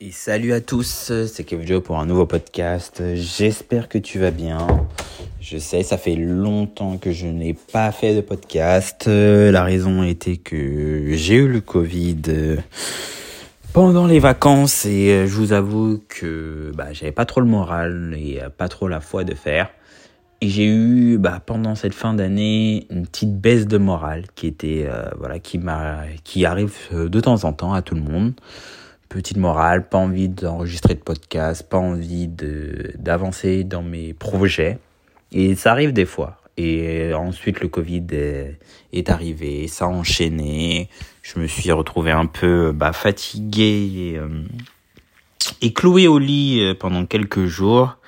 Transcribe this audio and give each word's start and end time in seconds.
Et 0.00 0.12
salut 0.12 0.52
à 0.52 0.60
tous, 0.60 1.10
c'est 1.26 1.42
Kevin 1.42 1.66
Joe 1.66 1.82
pour 1.82 1.98
un 1.98 2.06
nouveau 2.06 2.24
podcast. 2.24 3.02
J'espère 3.14 3.88
que 3.88 3.98
tu 3.98 4.20
vas 4.20 4.30
bien. 4.30 4.64
Je 5.40 5.58
sais, 5.58 5.82
ça 5.82 5.98
fait 5.98 6.14
longtemps 6.14 6.98
que 6.98 7.10
je 7.10 7.26
n'ai 7.26 7.52
pas 7.52 7.90
fait 7.90 8.14
de 8.14 8.20
podcast. 8.20 9.06
La 9.08 9.64
raison 9.64 10.04
était 10.04 10.36
que 10.36 11.14
j'ai 11.14 11.34
eu 11.34 11.48
le 11.48 11.60
Covid 11.60 12.22
pendant 13.72 14.06
les 14.06 14.20
vacances 14.20 14.84
et 14.84 15.26
je 15.26 15.34
vous 15.34 15.52
avoue 15.52 16.00
que 16.06 16.70
bah, 16.76 16.92
j'avais 16.92 17.10
pas 17.10 17.24
trop 17.24 17.40
le 17.40 17.48
moral 17.48 18.14
et 18.16 18.40
pas 18.56 18.68
trop 18.68 18.86
la 18.86 19.00
foi 19.00 19.24
de 19.24 19.34
faire. 19.34 19.68
Et 20.40 20.48
j'ai 20.48 20.66
eu 20.66 21.18
bah, 21.18 21.42
pendant 21.44 21.74
cette 21.74 21.94
fin 21.94 22.14
d'année 22.14 22.86
une 22.90 23.04
petite 23.04 23.36
baisse 23.36 23.66
de 23.66 23.78
morale 23.78 24.26
qui 24.36 24.46
était 24.46 24.86
euh, 24.88 25.10
voilà 25.18 25.40
qui 25.40 25.58
m'a 25.58 26.02
qui 26.22 26.46
arrive 26.46 26.76
de 26.92 27.20
temps 27.20 27.42
en 27.42 27.52
temps 27.52 27.72
à 27.72 27.82
tout 27.82 27.96
le 27.96 28.02
monde 28.02 28.34
petite 29.08 29.36
morale, 29.36 29.88
pas 29.88 29.98
envie 29.98 30.28
d'enregistrer 30.28 30.94
de 30.94 31.00
podcast, 31.00 31.68
pas 31.68 31.78
envie 31.78 32.28
d'avancer 32.28 33.64
dans 33.64 33.82
mes 33.82 34.12
projets. 34.12 34.78
Et 35.32 35.54
ça 35.54 35.72
arrive 35.72 35.92
des 35.92 36.06
fois. 36.06 36.40
Et 36.56 37.14
ensuite 37.14 37.60
le 37.60 37.68
Covid 37.68 38.06
est, 38.92 39.10
arrivé, 39.10 39.68
ça 39.68 39.84
a 39.84 39.88
enchaîné. 39.88 40.88
Je 41.22 41.38
me 41.38 41.46
suis 41.46 41.70
retrouvé 41.70 42.10
un 42.10 42.26
peu 42.26 42.72
bah, 42.72 42.92
fatigué 42.92 44.14
et, 44.14 44.18
euh, 44.18 45.70
cloué 45.70 46.08
au 46.08 46.18
lit 46.18 46.60
euh, 46.60 46.74
pendant 46.74 47.06
quelques 47.06 47.46
jours. 47.46 47.98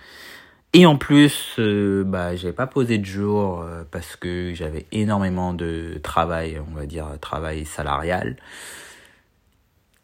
Et 0.72 0.86
en 0.86 0.96
plus, 0.96 1.56
euh, 1.58 2.04
bah, 2.04 2.36
j'avais 2.36 2.52
pas 2.52 2.68
posé 2.68 2.98
de 2.98 3.04
jour 3.04 3.62
euh, 3.62 3.82
parce 3.90 4.14
que 4.14 4.52
j'avais 4.54 4.86
énormément 4.92 5.52
de 5.52 5.98
travail, 6.00 6.60
on 6.70 6.76
va 6.76 6.86
dire 6.86 7.06
travail 7.20 7.64
salarial. 7.64 8.36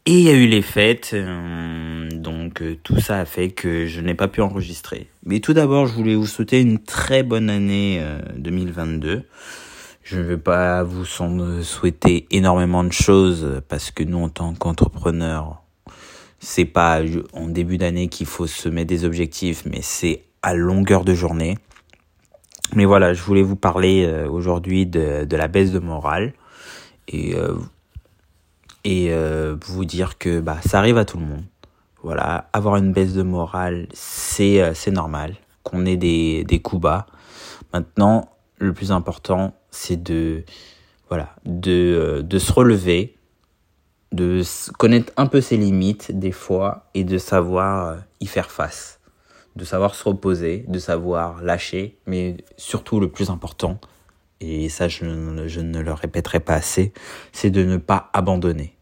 Et 0.08 0.12
il 0.12 0.20
y 0.20 0.28
a 0.28 0.34
eu 0.34 0.46
les 0.46 0.62
fêtes, 0.62 1.10
euh, 1.14 2.08
donc 2.12 2.62
euh, 2.62 2.76
tout 2.84 3.00
ça 3.00 3.18
a 3.18 3.24
fait 3.24 3.50
que 3.50 3.86
je 3.86 4.00
n'ai 4.00 4.14
pas 4.14 4.28
pu 4.28 4.40
enregistrer. 4.40 5.08
Mais 5.24 5.40
tout 5.40 5.52
d'abord, 5.52 5.88
je 5.88 5.94
voulais 5.94 6.14
vous 6.14 6.26
souhaiter 6.26 6.60
une 6.60 6.78
très 6.78 7.24
bonne 7.24 7.50
année 7.50 8.00
2022. 8.36 9.08
Euh, 9.08 9.20
je 10.04 10.18
ne 10.18 10.22
vais 10.22 10.36
pas 10.36 10.84
vous 10.84 11.04
souhaiter 11.04 12.28
énormément 12.30 12.84
de 12.84 12.92
choses 12.92 13.60
parce 13.68 13.90
que 13.90 14.04
nous, 14.04 14.18
en 14.18 14.28
tant 14.28 14.54
qu'entrepreneurs, 14.54 15.64
c'est 16.38 16.66
pas 16.66 17.00
en 17.32 17.48
début 17.48 17.76
d'année 17.76 18.06
qu'il 18.06 18.26
faut 18.26 18.46
se 18.46 18.68
mettre 18.68 18.86
des 18.86 19.04
objectifs, 19.04 19.64
mais 19.66 19.80
c'est 19.82 20.22
à 20.40 20.54
longueur 20.54 21.04
de 21.04 21.14
journée. 21.14 21.58
Mais 22.76 22.84
voilà, 22.84 23.12
je 23.12 23.22
voulais 23.22 23.42
vous 23.42 23.56
parler 23.56 24.08
aujourd'hui 24.30 24.86
de, 24.86 25.24
de, 25.24 25.36
la 25.36 25.48
baisse 25.48 25.72
de 25.72 25.80
morale 25.80 26.32
et 27.08 27.34
et 28.86 29.08
euh, 29.10 29.56
vous 29.66 29.84
dire 29.84 30.16
que 30.16 30.38
bah, 30.38 30.58
ça 30.64 30.78
arrive 30.78 30.96
à 30.96 31.04
tout 31.04 31.18
le 31.18 31.26
monde. 31.26 31.42
Voilà, 32.04 32.48
avoir 32.52 32.76
une 32.76 32.92
baisse 32.92 33.14
de 33.14 33.22
morale, 33.22 33.88
c'est 33.92 34.62
euh, 34.62 34.72
normal, 34.92 35.34
qu'on 35.64 35.84
ait 35.84 35.96
des, 35.96 36.44
des 36.44 36.60
coups 36.60 36.82
bas. 36.82 37.06
Maintenant, 37.72 38.30
le 38.58 38.72
plus 38.72 38.92
important, 38.92 39.54
c'est 39.72 40.00
de 40.00 40.44
voilà, 41.08 41.34
de, 41.44 41.72
euh, 41.72 42.22
de 42.22 42.38
se 42.38 42.52
relever, 42.52 43.16
de 44.12 44.42
connaître 44.78 45.12
un 45.16 45.26
peu 45.26 45.40
ses 45.40 45.56
limites 45.56 46.16
des 46.16 46.30
fois 46.30 46.88
et 46.94 47.02
de 47.02 47.18
savoir 47.18 47.96
y 48.20 48.26
faire 48.26 48.52
face, 48.52 49.00
de 49.56 49.64
savoir 49.64 49.96
se 49.96 50.04
reposer, 50.04 50.64
de 50.68 50.78
savoir 50.78 51.42
lâcher, 51.42 51.98
mais 52.06 52.36
surtout 52.56 53.00
le 53.00 53.10
plus 53.10 53.30
important, 53.30 53.80
et 54.40 54.68
ça 54.68 54.86
je, 54.86 55.04
je 55.48 55.60
ne 55.60 55.80
le 55.80 55.92
répéterai 55.92 56.38
pas 56.38 56.54
assez, 56.54 56.92
c'est 57.32 57.50
de 57.50 57.64
ne 57.64 57.78
pas 57.78 58.10
abandonner 58.12 58.75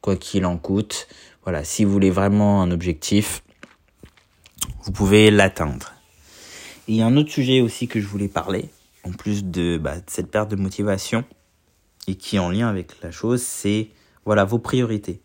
quoi 0.00 0.16
qu'il 0.16 0.46
en 0.46 0.56
coûte. 0.56 1.08
Voilà, 1.44 1.64
si 1.64 1.84
vous 1.84 1.92
voulez 1.92 2.10
vraiment 2.10 2.62
un 2.62 2.70
objectif, 2.70 3.42
vous 4.84 4.92
pouvez 4.92 5.30
l'atteindre. 5.30 5.92
il 6.88 6.96
y 6.96 7.02
a 7.02 7.06
un 7.06 7.16
autre 7.16 7.30
sujet 7.30 7.60
aussi 7.60 7.88
que 7.88 8.00
je 8.00 8.06
voulais 8.06 8.28
parler, 8.28 8.70
en 9.04 9.12
plus 9.12 9.44
de, 9.44 9.78
bah, 9.78 9.96
de 9.96 10.04
cette 10.06 10.30
perte 10.30 10.50
de 10.50 10.56
motivation, 10.56 11.24
et 12.06 12.16
qui 12.16 12.36
est 12.36 12.40
en 12.40 12.50
lien 12.50 12.68
avec 12.68 13.00
la 13.02 13.10
chose, 13.10 13.42
c'est 13.42 13.90
voilà 14.24 14.44
vos 14.44 14.58
priorités. 14.58 15.22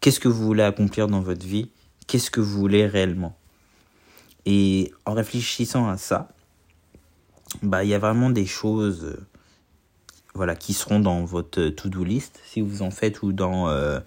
Qu'est-ce 0.00 0.20
que 0.20 0.28
vous 0.28 0.44
voulez 0.44 0.62
accomplir 0.62 1.08
dans 1.08 1.20
votre 1.20 1.44
vie? 1.44 1.70
Qu'est-ce 2.06 2.30
que 2.30 2.40
vous 2.40 2.58
voulez 2.58 2.86
réellement? 2.86 3.36
Et 4.46 4.92
en 5.04 5.14
réfléchissant 5.14 5.88
à 5.88 5.96
ça, 5.96 6.28
bah 7.62 7.84
il 7.84 7.90
y 7.90 7.94
a 7.94 7.98
vraiment 7.98 8.30
des 8.30 8.46
choses 8.46 9.18
voilà, 10.38 10.54
qui 10.54 10.72
seront 10.72 11.00
dans 11.00 11.24
votre 11.24 11.68
to-do 11.70 12.04
list 12.04 12.38
si 12.46 12.60
vous 12.60 12.82
en 12.82 12.92
faites 12.92 13.22
ou 13.22 13.32
dans 13.32 13.68
euh, 13.68 13.98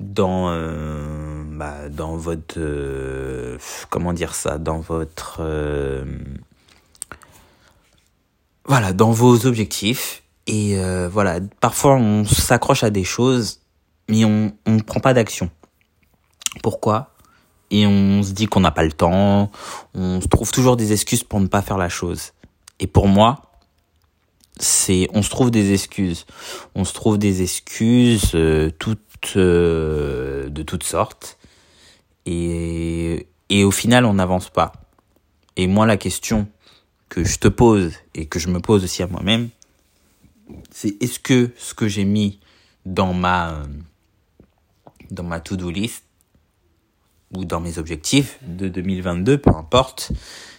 dans 0.00 0.48
euh, 0.48 1.44
bah, 1.46 1.90
dans 1.90 2.16
votre 2.16 2.54
euh, 2.56 3.58
comment 3.90 4.14
dire 4.14 4.34
ça 4.34 4.56
dans 4.56 4.80
votre 4.80 5.42
voilà 8.64 8.94
dans 8.94 9.10
vos 9.10 9.44
objectifs. 9.46 10.22
Et 10.46 10.78
voilà 11.10 11.40
parfois 11.60 11.96
on 11.96 12.24
s'accroche 12.24 12.82
à 12.82 12.88
des 12.88 13.04
choses 13.04 13.60
mais 14.08 14.24
on 14.24 14.52
on 14.64 14.78
prend 14.78 15.00
pas 15.00 15.12
d'action. 15.12 15.50
Pourquoi? 16.62 17.10
Et 17.70 17.86
on 17.86 18.22
se 18.22 18.32
dit 18.32 18.46
qu'on 18.46 18.60
n'a 18.60 18.70
pas 18.70 18.84
le 18.84 18.92
temps 18.92 19.50
on 19.92 20.22
se 20.22 20.28
trouve 20.28 20.50
toujours 20.50 20.78
des 20.78 20.92
excuses 20.92 21.24
pour 21.24 21.40
ne 21.40 21.46
pas 21.46 21.60
faire 21.60 21.76
la 21.76 21.90
chose. 21.90 22.32
Et 22.80 22.86
pour 22.86 23.06
moi 23.06 23.42
on 24.58 25.22
se 25.22 25.30
trouve 25.30 25.50
des 25.50 25.72
excuses. 25.72 26.26
On 26.74 26.84
se 26.84 26.92
trouve 26.94 27.18
des 27.18 27.42
excuses 27.42 28.32
euh, 28.34 28.70
toutes 28.78 29.36
euh, 29.36 30.48
de 30.48 30.62
toutes 30.62 30.84
sortes 30.84 31.38
et 32.28 33.26
au 33.50 33.70
final 33.70 34.04
on 34.04 34.14
n'avance 34.14 34.50
pas. 34.50 34.72
Et 35.56 35.66
moi 35.66 35.86
la 35.86 35.96
question 35.96 36.48
que 37.08 37.24
je 37.24 37.38
te 37.38 37.48
pose 37.48 37.92
et 38.14 38.26
que 38.26 38.38
je 38.38 38.48
me 38.48 38.60
pose 38.60 38.84
aussi 38.84 39.02
à 39.02 39.06
moi-même, 39.06 39.48
c'est 40.70 41.00
est-ce 41.02 41.18
que 41.18 41.50
ce 41.56 41.74
que 41.74 41.88
j'ai 41.88 42.04
mis 42.04 42.40
dans 42.84 43.14
ma 43.14 43.62
dans 45.10 45.22
ma 45.22 45.40
to-do 45.40 45.70
list 45.70 46.04
ou 47.34 47.44
dans 47.44 47.60
mes 47.60 47.78
objectifs 47.78 48.38
de 48.42 48.68
2022, 48.68 49.38
peu 49.38 49.50
importe, 49.50 50.12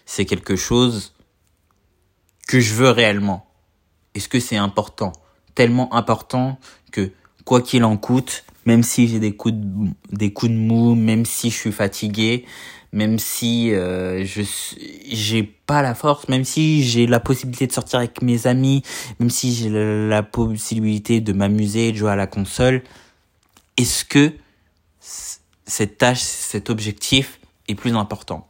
c'est 0.06 0.26
quelque 0.26 0.56
chose 0.56 1.14
que 2.48 2.60
je 2.60 2.74
veux 2.74 2.90
réellement 2.90 3.47
est-ce 4.18 4.30
que 4.30 4.40
c'est 4.40 4.58
important? 4.58 5.14
Tellement 5.54 5.94
important 5.94 6.60
que 6.92 7.12
quoi 7.46 7.62
qu'il 7.62 7.84
en 7.84 7.98
coûte, 7.98 8.46
même 8.66 8.84
si 8.84 9.08
j'ai 9.08 9.20
des 9.20 9.36
coups 9.36 9.54
de, 9.56 9.90
des 10.12 10.34
coups 10.34 10.52
de 10.52 10.58
mou, 10.58 10.96
même 10.96 11.24
si 11.24 11.52
je 11.52 11.56
suis 11.56 11.72
fatigué, 11.72 12.46
même 12.92 13.20
si 13.20 13.72
euh, 13.74 14.26
je 14.26 14.42
j'ai 15.12 15.44
pas 15.44 15.82
la 15.84 15.94
force, 15.94 16.28
même 16.30 16.44
si 16.44 16.84
j'ai 16.84 17.06
la 17.06 17.20
possibilité 17.20 17.68
de 17.68 17.72
sortir 17.72 18.00
avec 18.00 18.22
mes 18.24 18.48
amis, 18.48 18.82
même 19.20 19.30
si 19.30 19.54
j'ai 19.54 19.70
la, 19.70 20.24
possibilité 20.24 21.22
de 21.22 21.32
m'amuser, 21.34 21.92
de 21.92 21.98
jouer 21.98 22.12
à 22.12 22.16
la 22.16 22.28
console, 22.28 22.82
est-ce 23.78 24.04
que 24.04 24.34
cette 25.00 26.00
tâche, 26.00 26.22
cet 26.22 26.70
objectif 26.72 27.40
est 27.68 27.76
plus 27.76 27.96
important? 27.96 28.50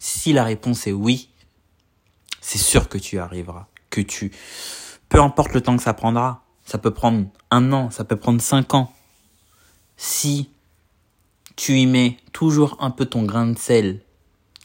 Si 0.00 0.32
la 0.32 0.42
réponse 0.42 0.86
est 0.88 0.92
oui, 0.92 1.28
c'est 2.40 2.58
sûr 2.58 2.88
que 2.88 2.98
tu 2.98 3.18
arriveras 3.18 3.68
que 3.96 4.00
tu... 4.02 4.30
Peu 5.08 5.20
importe 5.20 5.54
le 5.54 5.60
temps 5.60 5.76
que 5.76 5.82
ça 5.82 5.94
prendra, 5.94 6.44
ça 6.64 6.78
peut 6.78 6.92
prendre 6.92 7.26
un 7.50 7.72
an, 7.72 7.90
ça 7.90 8.04
peut 8.04 8.16
prendre 8.16 8.40
cinq 8.40 8.74
ans. 8.74 8.92
Si 9.96 10.50
tu 11.54 11.78
y 11.78 11.86
mets 11.86 12.18
toujours 12.32 12.76
un 12.80 12.90
peu 12.90 13.06
ton 13.06 13.22
grain 13.22 13.46
de 13.46 13.58
sel, 13.58 14.02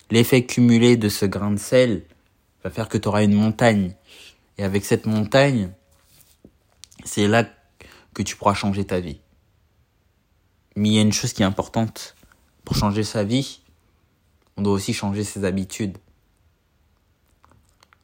l'effet 0.09 0.45
cumulé 0.45 0.97
de 0.97 1.07
ce 1.07 1.25
grain 1.25 1.51
de 1.51 1.59
sel 1.59 2.03
va 2.63 2.69
faire 2.69 2.89
que 2.89 2.97
tu 2.97 3.07
auras 3.07 3.23
une 3.23 3.33
montagne. 3.33 3.95
Et 4.57 4.63
avec 4.63 4.83
cette 4.83 5.05
montagne, 5.05 5.71
c'est 7.05 7.27
là 7.27 7.47
que 8.13 8.23
tu 8.23 8.35
pourras 8.35 8.53
changer 8.53 8.83
ta 8.83 8.99
vie. 8.99 9.21
Mais 10.75 10.89
il 10.89 10.95
y 10.95 10.99
a 10.99 11.01
une 11.01 11.13
chose 11.13 11.33
qui 11.33 11.43
est 11.43 11.45
importante. 11.45 12.15
Pour 12.65 12.75
changer 12.75 13.03
sa 13.03 13.23
vie, 13.23 13.61
on 14.57 14.63
doit 14.63 14.73
aussi 14.73 14.93
changer 14.93 15.23
ses 15.23 15.45
habitudes. 15.45 15.97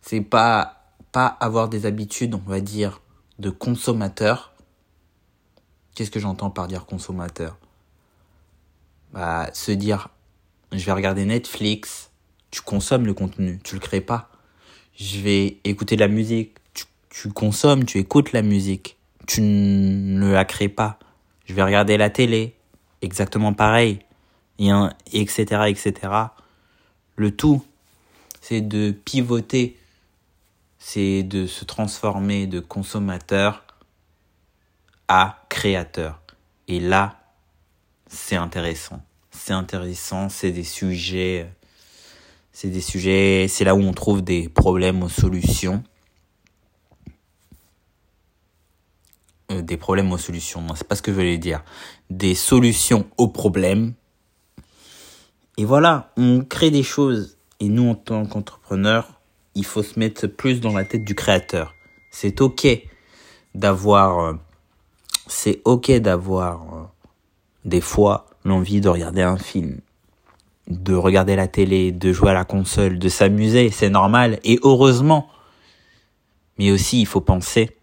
C'est 0.01 0.21
pas 0.21 0.76
avoir 1.25 1.69
des 1.69 1.85
habitudes, 1.85 2.35
on 2.35 2.49
va 2.49 2.59
dire, 2.59 3.01
de 3.39 3.49
consommateur. 3.49 4.53
Qu'est-ce 5.95 6.11
que 6.11 6.19
j'entends 6.19 6.49
par 6.49 6.67
dire 6.67 6.85
consommateur? 6.85 7.57
Bah, 9.13 9.49
se 9.53 9.71
dire, 9.71 10.09
je 10.71 10.85
vais 10.85 10.91
regarder 10.91 11.25
Netflix, 11.25 12.11
tu 12.51 12.61
consommes 12.61 13.05
le 13.05 13.13
contenu, 13.13 13.59
tu 13.63 13.75
le 13.75 13.81
crées 13.81 14.01
pas. 14.01 14.29
Je 14.95 15.19
vais 15.19 15.57
écouter 15.63 15.95
de 15.95 16.01
la 16.01 16.07
musique, 16.07 16.55
tu, 17.09 17.29
consommes, 17.29 17.85
tu 17.85 17.97
écoutes 17.97 18.31
la 18.31 18.41
musique, 18.41 18.97
tu 19.27 19.41
ne 19.41 20.31
la 20.31 20.45
crées 20.45 20.69
pas. 20.69 20.99
Je 21.45 21.53
vais 21.53 21.63
regarder 21.63 21.97
la 21.97 22.09
télé, 22.09 22.55
exactement 23.01 23.53
pareil, 23.53 23.99
et 24.59 24.71
etc., 25.13 25.63
etc. 25.67 25.93
Le 27.15 27.35
tout, 27.35 27.63
c'est 28.41 28.61
de 28.61 28.91
pivoter 28.91 29.77
c'est 30.89 31.21
de 31.21 31.47
se 31.47 31.65
transformer 31.65 32.47
de 32.47 32.61
consommateur 32.61 33.65
à 35.09 35.43
créateur. 35.49 36.21
Et 36.69 36.79
là, 36.79 37.19
c'est 38.07 38.37
intéressant. 38.37 39.01
C'est 39.29 39.51
intéressant, 39.51 40.29
c'est 40.29 40.51
des 40.51 40.63
sujets, 40.63 41.51
c'est 42.53 42.69
des 42.69 42.79
sujets, 42.79 43.47
c'est 43.49 43.65
là 43.65 43.75
où 43.75 43.81
on 43.81 43.91
trouve 43.91 44.21
des 44.21 44.47
problèmes 44.47 45.03
aux 45.03 45.09
solutions. 45.09 45.83
Euh, 49.51 49.61
des 49.61 49.75
problèmes 49.75 50.09
aux 50.13 50.17
solutions, 50.17 50.61
non, 50.61 50.73
c'est 50.75 50.87
pas 50.87 50.95
ce 50.95 51.01
que 51.01 51.11
je 51.11 51.17
voulais 51.17 51.37
dire. 51.37 51.65
Des 52.09 52.33
solutions 52.33 53.09
aux 53.17 53.27
problèmes. 53.27 53.93
Et 55.57 55.65
voilà, 55.65 56.13
on 56.15 56.45
crée 56.45 56.71
des 56.71 56.83
choses. 56.83 57.37
Et 57.59 57.67
nous, 57.67 57.89
en 57.89 57.95
tant 57.95 58.25
qu'entrepreneurs, 58.25 59.16
il 59.57 59.65
faut 59.65 59.81
se 59.81 59.99
mettre 59.99 60.27
plus 60.27 60.61
dans 60.61 60.73
la 60.73 60.85
tête 60.85 61.03
du 61.03 61.15
créateur. 61.15 61.73
C'est 62.11 62.41
ok 62.41 62.67
d'avoir, 63.55 64.19
euh, 64.19 64.33
c'est 65.25 65.61
ok 65.65 65.91
d'avoir 65.93 66.61
euh, 66.61 66.83
des 67.65 67.81
fois 67.81 68.27
l'envie 68.45 68.81
de 68.81 68.87
regarder 68.87 69.23
un 69.23 69.37
film, 69.37 69.81
de 70.67 70.93
regarder 70.93 71.35
la 71.35 71.47
télé, 71.47 71.91
de 71.91 72.13
jouer 72.13 72.29
à 72.29 72.33
la 72.33 72.45
console, 72.45 72.99
de 72.99 73.09
s'amuser, 73.09 73.71
c'est 73.71 73.89
normal 73.89 74.39
et 74.43 74.59
heureusement. 74.61 75.27
Mais 76.59 76.71
aussi, 76.71 77.01
il 77.01 77.07
faut 77.07 77.21
penser 77.21 77.75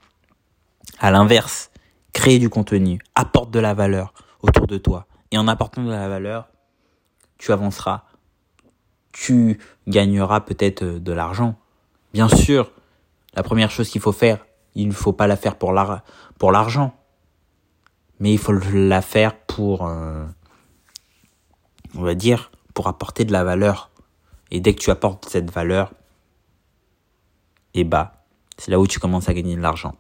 à 1.00 1.11
l'inverse, 1.11 1.73
créer 2.12 2.38
du 2.38 2.49
contenu, 2.49 3.00
apporte 3.17 3.50
de 3.50 3.59
la 3.59 3.75
valeur 3.75 4.15
autour 4.43 4.69
de 4.69 4.79
toi. 4.79 5.06
Et 5.32 5.38
en 5.38 5.49
apportant 5.49 5.82
de 5.82 5.91
la 5.91 6.09
valeur, 6.09 6.49
tu 7.38 7.50
avanceras, 7.50 8.05
tu 9.11 9.59
gagneras 9.88 10.41
peut-être 10.41 10.85
de 10.85 11.12
l'argent. 11.12 11.56
Bien 12.15 12.29
sûr, 12.29 12.71
la 13.35 13.43
première 13.43 13.73
chose 13.73 13.89
qu'il 13.89 14.01
faut 14.01 14.13
faire, 14.13 14.47
il 14.77 14.87
ne 14.87 14.93
faut 14.93 15.13
pas 15.13 15.27
la 15.27 15.37
faire 15.37 15.57
pour 15.57 15.73
l'argent, 15.73 16.95
mais 18.21 18.33
il 18.33 18.39
faut 18.39 18.53
la 18.53 19.03
faire 19.03 19.37
pour, 19.37 19.85
euh, 19.89 20.25
on 21.97 22.03
va 22.03 22.15
dire, 22.15 22.53
pour 22.73 22.87
apporter 22.87 23.25
de 23.25 23.33
la 23.33 23.43
valeur. 23.43 23.91
Et 24.53 24.61
dès 24.61 24.75
que 24.77 24.81
tu 24.81 24.93
apportes 24.93 25.29
cette 25.29 25.51
valeur, 25.51 25.93
eh 27.75 27.83
bah, 27.83 28.25
c'est 28.59 28.71
là 28.71 28.79
où 28.79 28.87
tu 28.87 29.01
commences 29.01 29.29
à 29.29 29.35
gagner 29.35 29.57
de 29.57 29.61
l'argent. 29.61 29.97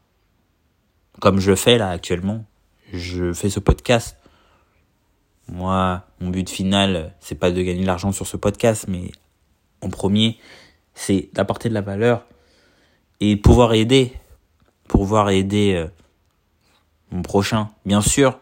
Comme 1.20 1.40
je 1.40 1.56
fais 1.56 1.78
là 1.78 1.90
actuellement, 1.90 2.44
je 2.92 3.32
fais 3.32 3.50
ce 3.50 3.58
podcast. 3.58 4.16
Moi, 5.48 6.04
mon 6.20 6.30
but 6.30 6.48
final, 6.48 7.12
c'est 7.18 7.34
pas 7.34 7.50
de 7.50 7.60
gagner 7.60 7.82
de 7.82 7.88
l'argent 7.88 8.12
sur 8.12 8.28
ce 8.28 8.36
podcast, 8.36 8.84
mais 8.86 9.10
en 9.80 9.88
premier, 9.88 10.38
c'est 10.94 11.30
d'apporter 11.32 11.68
de 11.68 11.74
la 11.74 11.80
valeur 11.80 12.24
et 13.20 13.36
pouvoir 13.36 13.74
aider, 13.74 14.12
pouvoir 14.88 15.30
aider 15.30 15.74
euh, 15.74 15.88
mon 17.10 17.22
prochain. 17.22 17.70
Bien 17.84 18.00
sûr, 18.00 18.38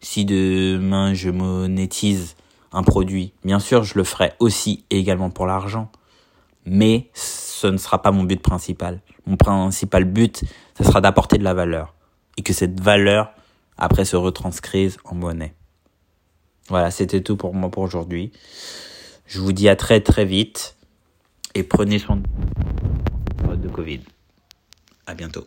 si 0.00 0.24
demain 0.24 1.14
je 1.14 1.30
monétise 1.30 2.36
un 2.72 2.82
produit, 2.82 3.32
bien 3.44 3.58
sûr, 3.58 3.84
je 3.84 3.96
le 3.96 4.04
ferai 4.04 4.32
aussi 4.38 4.84
également 4.90 5.30
pour 5.30 5.46
l'argent, 5.46 5.90
mais 6.64 7.10
ce 7.14 7.66
ne 7.66 7.76
sera 7.76 8.02
pas 8.02 8.10
mon 8.10 8.24
but 8.24 8.40
principal. 8.40 9.00
Mon 9.26 9.36
principal 9.36 10.04
but, 10.04 10.44
ce 10.76 10.84
sera 10.84 11.00
d'apporter 11.00 11.38
de 11.38 11.44
la 11.44 11.54
valeur 11.54 11.94
et 12.36 12.42
que 12.42 12.52
cette 12.52 12.80
valeur 12.80 13.32
après 13.76 14.04
se 14.04 14.16
retranscrise 14.16 14.96
en 15.04 15.14
monnaie. 15.14 15.54
Voilà, 16.68 16.90
c'était 16.90 17.20
tout 17.20 17.36
pour 17.36 17.54
moi 17.54 17.70
pour 17.70 17.82
aujourd'hui. 17.82 18.32
Je 19.26 19.40
vous 19.40 19.52
dis 19.52 19.68
à 19.68 19.76
très 19.76 20.00
très 20.00 20.24
vite 20.24 20.76
et 21.54 21.62
prenez 21.62 21.98
soin 21.98 22.20
de 23.56 23.68
Covid. 23.68 24.00
À 25.06 25.14
bientôt. 25.14 25.46